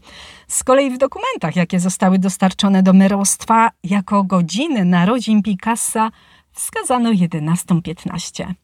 Z 0.48 0.64
kolei 0.64 0.90
w 0.90 0.98
dokumentach, 0.98 1.56
jakie 1.56 1.80
zostały 1.80 2.18
dostarczone 2.18 2.82
do 2.82 2.92
merostwa 2.92 3.70
jako 3.84 4.24
godziny 4.24 4.84
narodzin 4.84 5.42
Picassa, 5.42 6.10
wskazano 6.54 7.10
11.15. 7.10 8.54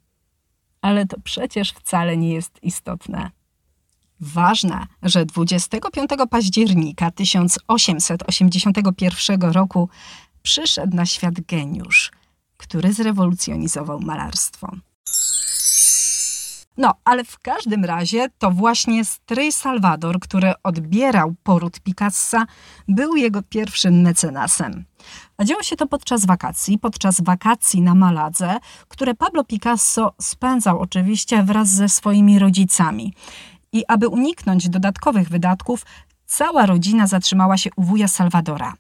Ale 0.83 1.07
to 1.07 1.17
przecież 1.25 1.73
wcale 1.73 2.17
nie 2.17 2.33
jest 2.33 2.59
istotne. 2.63 3.31
Ważne, 4.21 4.87
że 5.03 5.27
25 5.27 6.11
października 6.31 7.11
1881 7.11 9.43
roku 9.43 9.89
przyszedł 10.43 10.97
na 10.97 11.07
świat 11.07 11.41
geniusz, 11.41 12.13
który 12.57 12.93
zrewolucjonizował 12.93 14.01
malarstwo. 14.01 14.73
No, 16.77 16.95
ale 17.05 17.25
w 17.25 17.39
każdym 17.39 17.85
razie 17.85 18.27
to 18.39 18.51
właśnie 18.51 19.05
stryj 19.05 19.53
Salvador, 19.53 20.21
który 20.21 20.53
odbierał 20.63 21.35
poród 21.43 21.81
Picassa, 21.81 22.47
był 22.89 23.17
jego 23.17 23.43
pierwszym 23.43 24.01
mecenasem. 24.01 24.85
A 25.39 25.45
działo 25.45 25.63
się 25.63 25.77
to 25.77 25.87
podczas 25.87 26.27
wakacji, 26.27 26.79
podczas 26.79 27.21
wakacji 27.21 27.83
na 27.83 27.95
Maladze, 27.95 28.59
które 28.89 29.15
Pablo 29.15 29.45
Picasso 29.45 30.15
spędzał 30.21 30.79
oczywiście 30.79 31.43
wraz 31.43 31.69
ze 31.69 31.89
swoimi 31.89 32.39
rodzicami. 32.39 33.15
I 33.73 33.85
aby 33.89 34.09
uniknąć 34.09 34.69
dodatkowych 34.69 35.29
wydatków, 35.29 35.87
cała 36.27 36.67
rodzina 36.67 37.07
zatrzymała 37.07 37.57
się 37.57 37.71
u 37.77 37.83
wuja 37.83 38.09
Salvadora. 38.09 38.75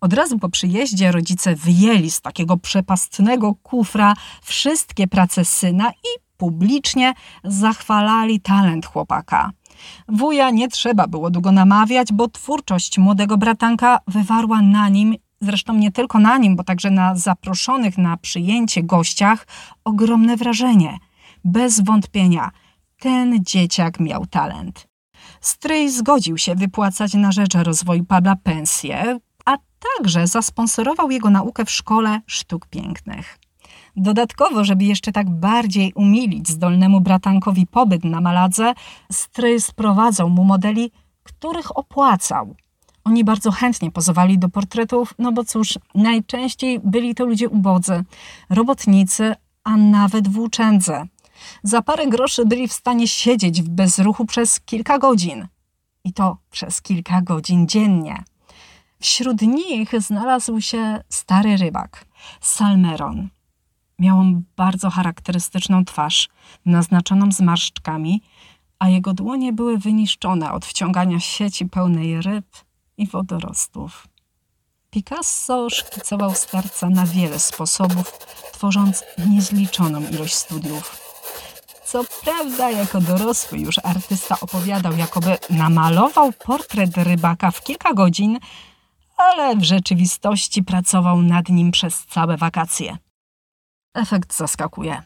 Od 0.00 0.12
razu 0.12 0.38
po 0.38 0.48
przyjeździe 0.48 1.12
rodzice 1.12 1.54
wyjęli 1.54 2.10
z 2.10 2.20
takiego 2.20 2.56
przepastnego 2.56 3.54
kufra 3.54 4.14
wszystkie 4.42 5.08
prace 5.08 5.44
syna 5.44 5.90
i 5.90 6.20
publicznie 6.36 7.14
zachwalali 7.44 8.40
talent 8.40 8.86
chłopaka. 8.86 9.50
Wuja 10.08 10.50
nie 10.50 10.68
trzeba 10.68 11.06
było 11.06 11.30
długo 11.30 11.52
namawiać, 11.52 12.12
bo 12.12 12.28
twórczość 12.28 12.98
młodego 12.98 13.38
bratanka 13.38 14.00
wywarła 14.06 14.62
na 14.62 14.88
nim, 14.88 15.14
zresztą 15.40 15.74
nie 15.74 15.92
tylko 15.92 16.18
na 16.18 16.38
nim, 16.38 16.56
bo 16.56 16.64
także 16.64 16.90
na 16.90 17.16
zaproszonych 17.16 17.98
na 17.98 18.16
przyjęcie 18.16 18.82
gościach, 18.82 19.46
ogromne 19.84 20.36
wrażenie. 20.36 20.98
Bez 21.44 21.80
wątpienia, 21.80 22.50
ten 22.98 23.44
dzieciak 23.44 24.00
miał 24.00 24.26
talent. 24.26 24.88
Stryj 25.40 25.90
zgodził 25.90 26.38
się 26.38 26.54
wypłacać 26.54 27.14
na 27.14 27.32
rzecz 27.32 27.54
rozwoju 27.54 28.04
Pabla 28.04 28.36
pensję, 28.36 29.18
a 29.44 29.56
także 29.96 30.26
zasponsorował 30.26 31.10
jego 31.10 31.30
naukę 31.30 31.64
w 31.64 31.70
szkole 31.70 32.20
sztuk 32.26 32.66
pięknych. 32.66 33.38
Dodatkowo, 33.96 34.64
żeby 34.64 34.84
jeszcze 34.84 35.12
tak 35.12 35.30
bardziej 35.30 35.92
umilić 35.94 36.48
zdolnemu 36.48 37.00
bratankowi 37.00 37.66
pobyt 37.66 38.04
na 38.04 38.20
Maladze, 38.20 38.74
stryj 39.12 39.60
sprowadzał 39.60 40.30
mu 40.30 40.44
modeli, 40.44 40.90
których 41.22 41.78
opłacał. 41.78 42.54
Oni 43.06 43.24
bardzo 43.24 43.50
chętnie 43.50 43.90
pozowali 43.90 44.38
do 44.38 44.48
portretów, 44.48 45.14
no 45.18 45.32
bo 45.32 45.44
cóż, 45.44 45.78
najczęściej 45.94 46.80
byli 46.84 47.14
to 47.14 47.24
ludzie 47.24 47.48
ubodzy, 47.48 48.04
robotnicy, 48.50 49.34
a 49.64 49.76
nawet 49.76 50.28
włóczędze. 50.28 51.06
Za 51.62 51.82
parę 51.82 52.06
groszy 52.06 52.46
byli 52.46 52.68
w 52.68 52.72
stanie 52.72 53.08
siedzieć 53.08 53.62
w 53.62 53.68
bezruchu 53.68 54.24
przez 54.24 54.60
kilka 54.60 54.98
godzin. 54.98 55.46
I 56.04 56.12
to 56.12 56.36
przez 56.50 56.82
kilka 56.82 57.22
godzin 57.22 57.68
dziennie. 57.68 58.24
Wśród 59.00 59.42
nich 59.42 59.90
znalazł 59.98 60.60
się 60.60 61.00
stary 61.08 61.56
rybak, 61.56 62.04
Salmeron. 62.40 63.28
Miał 63.98 64.18
on 64.18 64.42
bardzo 64.56 64.90
charakterystyczną 64.90 65.84
twarz, 65.84 66.28
naznaczoną 66.64 67.32
zmarszczkami, 67.32 68.22
a 68.78 68.88
jego 68.88 69.12
dłonie 69.12 69.52
były 69.52 69.78
wyniszczone 69.78 70.52
od 70.52 70.66
wciągania 70.66 71.20
sieci 71.20 71.66
pełnej 71.66 72.22
ryb 72.22 72.46
i 72.96 73.06
wodorostów. 73.06 74.08
Picasso 74.90 75.70
szkicował 75.70 76.34
starca 76.34 76.90
na 76.90 77.06
wiele 77.06 77.38
sposobów, 77.38 78.18
tworząc 78.52 79.04
niezliczoną 79.26 80.08
ilość 80.08 80.34
studiów. 80.34 81.06
Co 81.84 82.04
prawda, 82.24 82.70
jako 82.70 83.00
dorosły 83.00 83.58
już 83.58 83.78
artysta 83.82 84.40
opowiadał, 84.40 84.96
jakoby 84.96 85.38
namalował 85.50 86.32
portret 86.32 86.96
rybaka 86.96 87.50
w 87.50 87.62
kilka 87.62 87.94
godzin, 87.94 88.38
ale 89.16 89.56
w 89.56 89.62
rzeczywistości 89.62 90.62
pracował 90.62 91.22
nad 91.22 91.48
nim 91.48 91.70
przez 91.70 92.06
całe 92.06 92.36
wakacje. 92.36 92.96
Efekt 93.94 94.36
zaskakuje. 94.36 95.02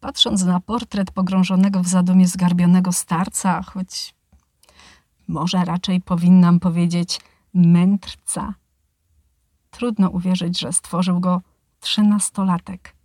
Patrząc 0.00 0.42
na 0.42 0.60
portret 0.60 1.10
pogrążonego 1.10 1.82
w 1.82 1.88
zadumie 1.88 2.26
zgarbionego 2.28 2.92
starca, 2.92 3.62
choć 3.62 4.14
może 5.28 5.64
raczej 5.64 6.00
powinnam 6.00 6.60
powiedzieć 6.60 7.20
mędrca, 7.54 8.54
trudno 9.70 10.10
uwierzyć, 10.10 10.60
że 10.60 10.72
stworzył 10.72 11.20
go 11.20 11.42
trzynastolatek. 11.80 12.96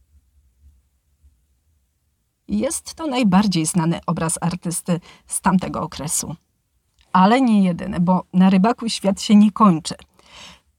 Jest 2.47 2.93
to 2.93 3.07
najbardziej 3.07 3.65
znany 3.65 3.99
obraz 4.05 4.37
artysty 4.41 4.99
z 5.27 5.41
tamtego 5.41 5.81
okresu. 5.81 6.35
Ale 7.13 7.41
nie 7.41 7.63
jedyny, 7.63 7.99
bo 7.99 8.23
na 8.33 8.49
rybaku 8.49 8.89
świat 8.89 9.21
się 9.21 9.35
nie 9.35 9.51
kończy. 9.51 9.95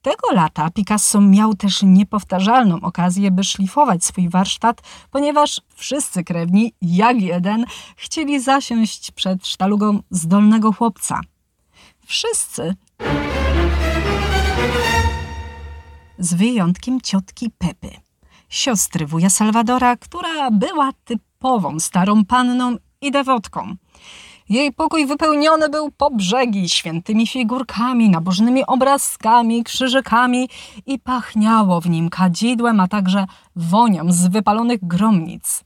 Tego 0.03 0.33
lata 0.33 0.71
Picasso 0.71 1.21
miał 1.21 1.55
też 1.55 1.83
niepowtarzalną 1.83 2.81
okazję, 2.81 3.31
by 3.31 3.45
szlifować 3.45 4.05
swój 4.05 4.29
warsztat, 4.29 4.83
ponieważ 5.11 5.61
wszyscy 5.75 6.25
krewni, 6.25 6.73
jak 6.83 7.21
jeden, 7.21 7.65
chcieli 7.97 8.41
zasiąść 8.41 9.11
przed 9.11 9.47
sztalugą 9.47 10.03
zdolnego 10.11 10.73
chłopca. 10.73 11.21
Wszyscy, 12.07 12.75
z 16.19 16.35
wyjątkiem 16.35 17.01
ciotki 17.01 17.51
Pepy, 17.59 17.91
siostry 18.49 19.07
wuja 19.07 19.31
Salwadora, 19.31 19.97
która 19.97 20.51
była 20.51 20.91
typową 21.05 21.81
starą 21.81 22.25
panną 22.25 22.77
i 23.01 23.11
dewotką. 23.11 23.77
Jej 24.49 24.73
pokój 24.73 25.07
wypełniony 25.07 25.69
był 25.69 25.91
po 25.91 26.11
brzegi 26.11 26.69
świętymi 26.69 27.27
figurkami, 27.27 28.11
nabożnymi 28.11 28.67
obrazkami, 28.67 29.65
krzyżykami 29.65 30.49
i 30.87 30.99
pachniało 30.99 31.81
w 31.81 31.91
nim 31.91 32.11
kadzidłem, 32.11 32.81
a 32.81 32.89
także 32.89 33.27
wonią 33.57 34.13
z 34.13 34.27
wypalonych 34.27 34.79
gromnic. 34.83 35.65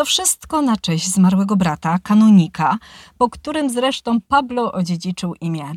To 0.00 0.04
wszystko 0.04 0.62
na 0.62 0.76
cześć 0.76 1.08
zmarłego 1.08 1.56
brata, 1.56 1.98
kanonika, 1.98 2.78
po 3.18 3.30
którym 3.30 3.70
zresztą 3.70 4.20
Pablo 4.20 4.72
odziedziczył 4.72 5.34
imię. 5.40 5.72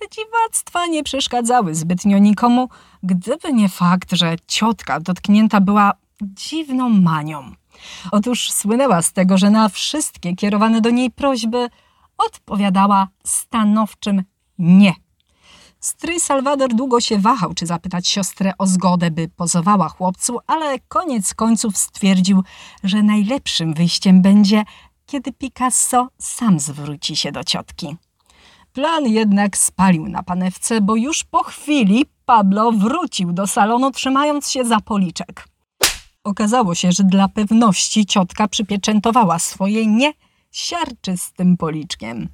Te 0.00 0.08
dziwactwa 0.08 0.86
nie 0.86 1.04
przeszkadzały 1.04 1.74
zbytnio 1.74 2.18
nikomu, 2.18 2.68
gdyby 3.02 3.52
nie 3.52 3.68
fakt, 3.68 4.12
że 4.12 4.36
ciotka 4.46 5.00
dotknięta 5.00 5.60
była 5.60 5.92
dziwną 6.22 6.88
manią. 6.88 7.52
Otóż 8.12 8.50
słynęła 8.50 9.02
z 9.02 9.12
tego, 9.12 9.38
że 9.38 9.50
na 9.50 9.68
wszystkie 9.68 10.34
kierowane 10.36 10.80
do 10.80 10.90
niej 10.90 11.10
prośby 11.10 11.68
odpowiadała 12.18 13.08
stanowczym 13.24 14.22
nie. 14.58 14.94
Stryj 15.84 16.20
Salwador 16.20 16.74
długo 16.74 17.00
się 17.00 17.18
wahał, 17.18 17.54
czy 17.54 17.66
zapytać 17.66 18.08
siostrę 18.08 18.52
o 18.58 18.66
zgodę, 18.66 19.10
by 19.10 19.28
pozowała 19.28 19.88
chłopcu, 19.88 20.38
ale 20.46 20.78
koniec 20.78 21.34
końców 21.34 21.78
stwierdził, 21.78 22.42
że 22.84 23.02
najlepszym 23.02 23.74
wyjściem 23.74 24.22
będzie, 24.22 24.62
kiedy 25.06 25.32
Picasso 25.32 26.08
sam 26.18 26.60
zwróci 26.60 27.16
się 27.16 27.32
do 27.32 27.44
ciotki. 27.44 27.96
Plan 28.72 29.06
jednak 29.06 29.56
spalił 29.56 30.08
na 30.08 30.22
panewce, 30.22 30.80
bo 30.80 30.96
już 30.96 31.24
po 31.24 31.42
chwili 31.42 32.06
Pablo 32.24 32.72
wrócił 32.72 33.32
do 33.32 33.46
salonu, 33.46 33.90
trzymając 33.90 34.50
się 34.50 34.64
za 34.64 34.80
policzek. 34.80 35.48
Okazało 36.24 36.74
się, 36.74 36.92
że 36.92 37.02
dla 37.02 37.28
pewności 37.28 38.06
ciotka 38.06 38.48
przypieczętowała 38.48 39.38
swoje 39.38 39.86
nie 39.86 40.12
siarczystym 40.50 41.56
policzkiem. 41.56 42.28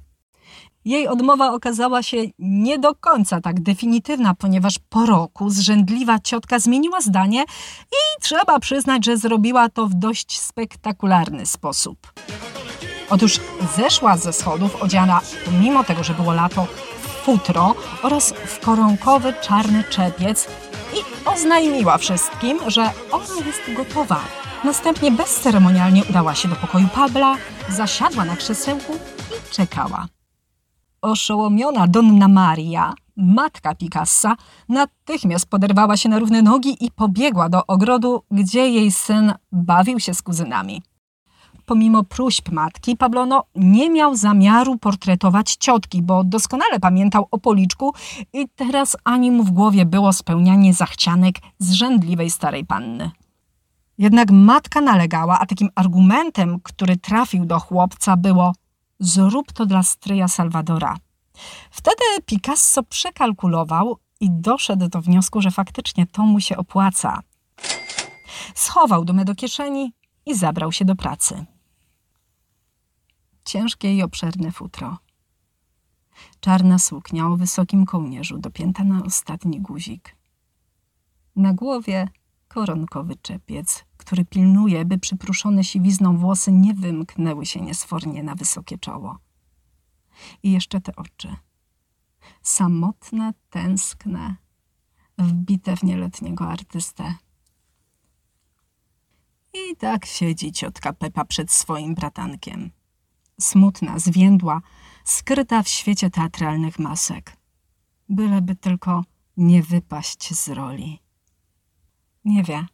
Jej 0.85 1.07
odmowa 1.07 1.53
okazała 1.53 2.03
się 2.03 2.17
nie 2.39 2.79
do 2.79 2.95
końca 2.95 3.41
tak 3.41 3.59
definitywna, 3.59 4.33
ponieważ 4.33 4.79
po 4.89 5.05
roku 5.05 5.49
zrzędliwa 5.49 6.19
ciotka 6.19 6.59
zmieniła 6.59 7.01
zdanie 7.01 7.43
i 7.91 8.21
trzeba 8.21 8.59
przyznać, 8.59 9.05
że 9.05 9.17
zrobiła 9.17 9.69
to 9.69 9.87
w 9.87 9.93
dość 9.93 10.39
spektakularny 10.39 11.45
sposób. 11.45 12.13
Otóż 13.09 13.39
zeszła 13.77 14.17
ze 14.17 14.33
schodów 14.33 14.83
odziana, 14.83 15.21
mimo 15.61 15.83
tego, 15.83 16.03
że 16.03 16.13
było 16.13 16.33
lato, 16.33 16.67
w 17.01 17.07
futro 17.07 17.75
oraz 18.03 18.33
w 18.33 18.59
koronkowy 18.59 19.33
czarny 19.41 19.83
czepiec 19.83 20.47
i 20.93 21.29
oznajmiła 21.29 21.97
wszystkim, 21.97 22.59
że 22.67 22.89
ona 23.11 23.45
jest 23.45 23.61
gotowa. 23.77 24.19
Następnie 24.63 25.11
bezceremonialnie 25.11 26.03
udała 26.09 26.35
się 26.35 26.49
do 26.49 26.55
pokoju 26.55 26.87
Pabla, 26.95 27.35
zasiadła 27.69 28.25
na 28.25 28.35
krzesełku 28.35 28.93
i 29.31 29.53
czekała. 29.53 30.07
Oszołomiona 31.01 31.87
Donna 31.87 32.27
Maria, 32.27 32.93
matka 33.17 33.75
Picassa, 33.75 34.35
natychmiast 34.69 35.45
poderwała 35.45 35.97
się 35.97 36.09
na 36.09 36.19
równe 36.19 36.41
nogi 36.41 36.85
i 36.85 36.91
pobiegła 36.91 37.49
do 37.49 37.65
ogrodu, 37.67 38.23
gdzie 38.31 38.69
jej 38.69 38.91
syn 38.91 39.33
bawił 39.51 39.99
się 39.99 40.13
z 40.13 40.21
kuzynami. 40.21 40.81
Pomimo 41.65 42.03
próśb 42.03 42.51
matki, 42.51 42.97
Pablono 42.97 43.43
nie 43.55 43.89
miał 43.89 44.15
zamiaru 44.15 44.77
portretować 44.77 45.55
ciotki, 45.55 46.01
bo 46.01 46.23
doskonale 46.23 46.79
pamiętał 46.79 47.27
o 47.31 47.37
policzku 47.37 47.93
i 48.33 48.47
teraz 48.55 48.97
ani 49.03 49.31
mu 49.31 49.43
w 49.43 49.51
głowie 49.51 49.85
było 49.85 50.13
spełnianie 50.13 50.73
zachcianek 50.73 51.35
zrzędliwej 51.59 52.29
starej 52.29 52.65
panny. 52.65 53.11
Jednak 53.97 54.31
matka 54.31 54.81
nalegała, 54.81 55.39
a 55.39 55.45
takim 55.45 55.69
argumentem, 55.75 56.59
który 56.63 56.97
trafił 56.97 57.45
do 57.45 57.59
chłopca 57.59 58.17
było 58.17 58.53
zrób 59.01 59.51
to 59.51 59.65
dla 59.65 59.83
stryja 59.83 60.27
Salwadora. 60.27 60.97
Wtedy 61.71 62.03
Picasso 62.25 62.83
przekalkulował 62.83 63.97
i 64.19 64.31
doszedł 64.31 64.87
do 64.87 65.01
wniosku, 65.01 65.41
że 65.41 65.51
faktycznie 65.51 66.07
to 66.07 66.21
mu 66.23 66.39
się 66.39 66.57
opłaca. 66.57 67.19
Schował 68.55 69.05
dumę 69.05 69.25
do 69.25 69.35
kieszeni 69.35 69.93
i 70.25 70.35
zabrał 70.35 70.71
się 70.71 70.85
do 70.85 70.95
pracy. 70.95 71.45
Ciężkie 73.45 73.95
i 73.95 74.03
obszerne 74.03 74.51
futro. 74.51 74.97
Czarna 76.39 76.79
suknia 76.79 77.27
o 77.27 77.37
wysokim 77.37 77.85
kołnierzu, 77.85 78.37
dopięta 78.37 78.83
na 78.83 79.03
ostatni 79.03 79.61
guzik. 79.61 80.15
Na 81.35 81.53
głowie 81.53 82.07
koronkowy 82.53 83.15
czepiec, 83.15 83.85
który 83.97 84.25
pilnuje, 84.25 84.85
by 84.85 84.97
przypruszone 84.97 85.63
siwizną 85.63 86.17
włosy 86.17 86.51
nie 86.51 86.73
wymknęły 86.73 87.45
się 87.45 87.61
niesfornie 87.61 88.23
na 88.23 88.35
wysokie 88.35 88.77
czoło. 88.77 89.17
I 90.43 90.51
jeszcze 90.51 90.81
te 90.81 90.95
oczy. 90.95 91.35
Samotne, 92.41 93.33
tęskne, 93.49 94.35
wbite 95.17 95.77
w 95.77 95.83
nieletniego 95.83 96.47
artystę. 96.47 97.15
I 99.53 99.75
tak 99.75 100.05
siedzi 100.05 100.51
ciotka 100.51 100.93
Pepa 100.93 101.25
przed 101.25 101.51
swoim 101.51 101.95
bratankiem. 101.95 102.71
Smutna, 103.41 103.99
zwiędła, 103.99 104.61
skryta 105.03 105.63
w 105.63 105.67
świecie 105.67 106.09
teatralnych 106.09 106.79
masek. 106.79 107.37
Byleby 108.09 108.55
tylko 108.55 109.03
nie 109.37 109.63
wypaść 109.63 110.33
z 110.33 110.49
roli. 110.49 111.10
Nie 112.25 112.43
wie, 112.43 112.65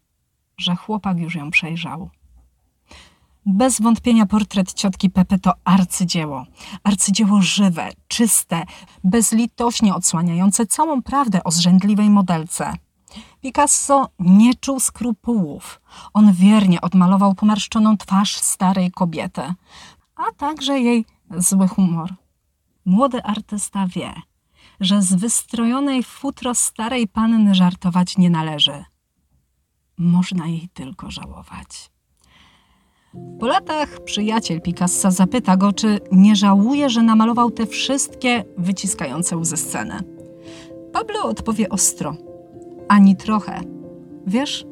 że 0.58 0.76
chłopak 0.76 1.20
już 1.20 1.36
ją 1.36 1.52
przejrzał. 1.52 2.10
Bez 3.46 3.82
wątpienia 3.82 4.26
portret 4.26 4.74
ciotki 4.74 5.10
Pepe 5.10 5.40
to 5.40 5.54
arcydzieło. 5.64 6.46
Arcydzieło 6.84 7.42
żywe, 7.42 7.90
czyste, 8.08 8.64
bezlitośnie 9.04 9.96
odsłaniające 9.96 10.66
całą 10.66 11.02
prawdę 11.02 11.44
o 11.44 11.52
zrzędliwej 11.52 12.10
modelce. 12.10 12.74
Picasso 13.42 14.10
nie 14.20 14.56
czuł 14.56 14.80
skrupułów. 14.80 15.82
On 16.14 16.34
wiernie 16.34 16.82
odmalował 16.82 17.36
pomarszczoną 17.36 17.98
twarz 17.98 18.36
starej 18.36 18.92
kobiety, 18.92 19.42
a 20.16 20.24
także 20.38 20.80
jej 20.80 21.06
zły 21.38 21.68
humor. 21.68 22.14
Młody 22.86 23.24
artysta 23.24 23.88
wie, 23.88 24.14
że 24.80 25.02
z 25.02 25.14
wystrojonej 25.14 26.04
futro 26.04 26.56
starej 26.56 27.08
panny 27.08 27.56
żartować 27.56 28.18
nie 28.18 28.30
należy. 28.30 28.86
Można 29.98 30.48
jej 30.48 30.70
tylko 30.74 31.12
żałować. 31.12 31.92
Po 33.40 33.48
latach 33.48 34.04
przyjaciel 34.04 34.62
Picassa 34.62 35.12
zapyta 35.12 35.58
go, 35.58 35.74
czy 35.74 36.00
nie 36.12 36.36
żałuje, 36.36 36.90
że 36.90 37.04
namalował 37.04 37.52
te 37.52 37.66
wszystkie 37.66 38.44
wyciskające 38.58 39.38
łzy 39.38 39.58
sceny. 39.58 40.00
Pablo 40.94 41.24
odpowie 41.24 41.70
ostro. 41.70 42.16
Ani 42.88 43.16
trochę. 43.16 43.62
Wiesz, 44.28 44.66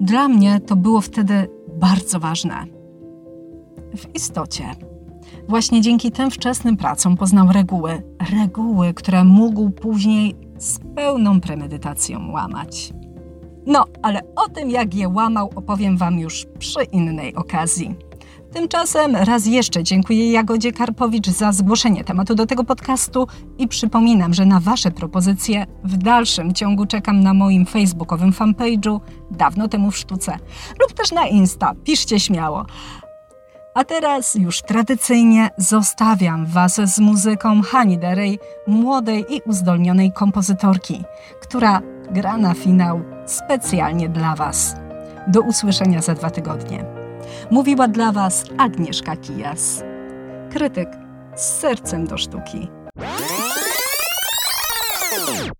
dla 0.00 0.28
mnie 0.28 0.60
to 0.60 0.76
było 0.76 1.00
wtedy 1.00 1.48
bardzo 1.80 2.20
ważne. 2.20 2.66
W 3.96 4.14
istocie, 4.14 4.64
właśnie 5.48 5.80
dzięki 5.80 6.12
tym 6.12 6.30
wczesnym 6.30 6.76
pracom 6.76 7.16
poznał 7.16 7.52
reguły, 7.52 8.02
reguły, 8.32 8.94
które 8.94 9.24
mógł 9.24 9.70
później 9.70 10.36
z 10.58 10.78
pełną 10.94 11.40
premedytacją 11.40 12.30
łamać. 12.30 12.92
No, 13.66 13.84
ale 14.02 14.20
o 14.36 14.48
tym, 14.48 14.70
jak 14.70 14.94
je 14.94 15.08
łamał, 15.08 15.50
opowiem 15.56 15.96
Wam 15.96 16.18
już 16.18 16.46
przy 16.58 16.84
innej 16.84 17.34
okazji. 17.34 17.94
Tymczasem 18.52 19.16
raz 19.16 19.46
jeszcze 19.46 19.82
dziękuję 19.82 20.32
Jagodzie 20.32 20.72
Karpowicz 20.72 21.28
za 21.28 21.52
zgłoszenie 21.52 22.04
tematu 22.04 22.34
do 22.34 22.46
tego 22.46 22.64
podcastu 22.64 23.26
i 23.58 23.68
przypominam, 23.68 24.34
że 24.34 24.46
na 24.46 24.60
Wasze 24.60 24.90
propozycje 24.90 25.66
w 25.84 25.96
dalszym 25.96 26.54
ciągu 26.54 26.86
czekam 26.86 27.20
na 27.20 27.34
moim 27.34 27.66
facebookowym 27.66 28.32
fanpage'u 28.32 29.00
Dawno 29.30 29.68
temu 29.68 29.90
w 29.90 29.96
sztuce 29.96 30.38
lub 30.80 30.92
też 30.92 31.12
na 31.12 31.26
Insta. 31.26 31.72
Piszcie 31.84 32.20
śmiało. 32.20 32.66
A 33.74 33.84
teraz 33.84 34.34
już 34.34 34.62
tradycyjnie 34.62 35.50
zostawiam 35.56 36.46
Was 36.46 36.80
z 36.94 36.98
muzyką 36.98 37.62
Hani 37.62 37.98
Derej, 37.98 38.38
młodej 38.66 39.24
i 39.28 39.40
uzdolnionej 39.46 40.12
kompozytorki, 40.12 41.02
która 41.42 41.80
gra 42.10 42.36
na 42.36 42.54
finał 42.54 43.00
specjalnie 43.26 44.08
dla 44.08 44.34
Was. 44.34 44.76
Do 45.26 45.40
usłyszenia 45.40 46.02
za 46.02 46.14
dwa 46.14 46.30
tygodnie. 46.30 46.84
Mówiła 47.50 47.88
dla 47.88 48.12
Was 48.12 48.44
Agnieszka 48.58 49.16
Kijas, 49.16 49.84
krytyk 50.50 50.88
z 51.34 51.58
sercem 51.58 52.06
do 52.06 52.18
sztuki. 52.18 52.79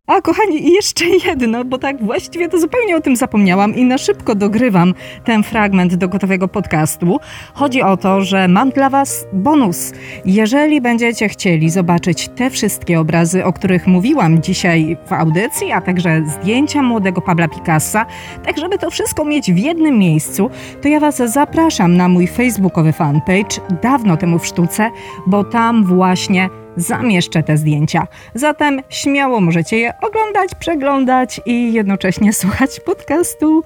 A 0.06 0.20
kochani, 0.20 0.68
i 0.68 0.72
jeszcze 0.72 1.04
jedno, 1.26 1.64
bo 1.64 1.78
tak 1.78 2.04
właściwie 2.04 2.48
to 2.48 2.58
zupełnie 2.58 2.96
o 2.96 3.00
tym 3.00 3.16
zapomniałam 3.16 3.74
i 3.74 3.84
na 3.84 3.98
szybko 3.98 4.34
dogrywam 4.34 4.94
ten 5.24 5.42
fragment 5.42 5.94
do 5.94 6.08
gotowego 6.08 6.48
podcastu. 6.48 7.18
Chodzi 7.54 7.82
o 7.82 7.96
to, 7.96 8.20
że 8.20 8.48
mam 8.48 8.70
dla 8.70 8.90
Was 8.90 9.26
bonus. 9.32 9.92
Jeżeli 10.24 10.80
będziecie 10.80 11.28
chcieli 11.28 11.70
zobaczyć 11.70 12.28
te 12.28 12.50
wszystkie 12.50 13.00
obrazy, 13.00 13.44
o 13.44 13.52
których 13.52 13.86
mówiłam 13.86 14.42
dzisiaj 14.42 14.96
w 15.06 15.12
audycji, 15.12 15.72
a 15.72 15.80
także 15.80 16.22
zdjęcia 16.26 16.82
młodego 16.82 17.20
Pabla 17.20 17.48
Picassa, 17.48 18.06
tak 18.44 18.58
żeby 18.58 18.78
to 18.78 18.90
wszystko 18.90 19.24
mieć 19.24 19.52
w 19.52 19.58
jednym 19.58 19.98
miejscu, 19.98 20.50
to 20.82 20.88
ja 20.88 21.00
Was 21.00 21.16
zapraszam 21.16 21.96
na 21.96 22.08
mój 22.08 22.26
facebookowy 22.26 22.92
fanpage 22.92 23.60
dawno 23.82 24.16
temu 24.16 24.38
w 24.38 24.46
sztuce, 24.46 24.90
bo 25.26 25.44
tam 25.44 25.84
właśnie 25.84 26.48
zamieszczę 26.76 27.42
te 27.42 27.56
zdjęcia. 27.56 28.06
Zatem 28.34 28.82
śmiało 28.88 29.40
możecie 29.40 29.78
je 29.78 29.92
oglądać, 30.02 30.50
przeglądać 30.60 31.40
i 31.46 31.72
jednocześnie 31.72 32.32
słuchać 32.32 32.80
podcastu. 32.80 33.62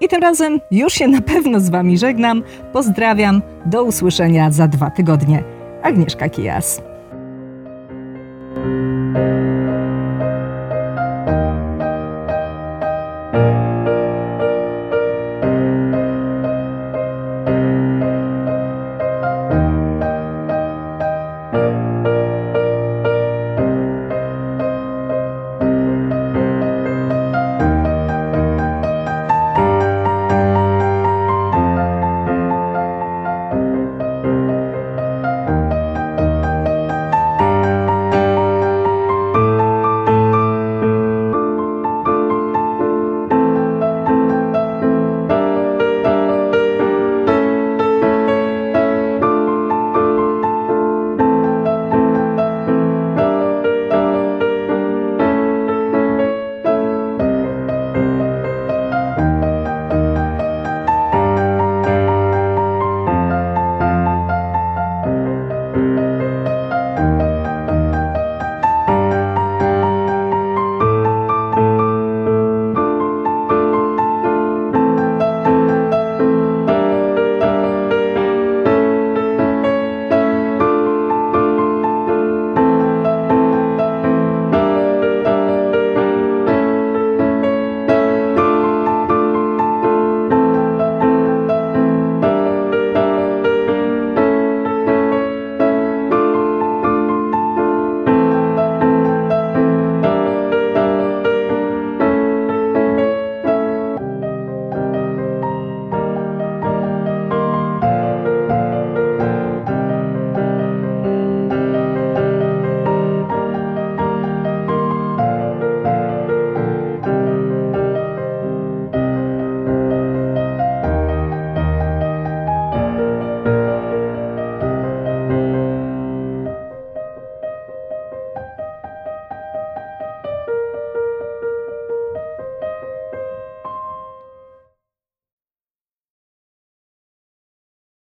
I 0.00 0.08
tym 0.08 0.22
razem 0.22 0.60
już 0.70 0.92
się 0.92 1.08
na 1.08 1.20
pewno 1.20 1.60
z 1.60 1.70
Wami 1.70 1.98
żegnam. 1.98 2.42
Pozdrawiam. 2.72 3.42
Do 3.66 3.84
usłyszenia 3.84 4.50
za 4.50 4.68
dwa 4.68 4.90
tygodnie. 4.90 5.42
Agnieszka 5.82 6.28
Kijas. 6.28 6.82